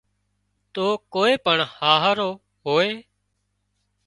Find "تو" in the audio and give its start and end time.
0.73-0.85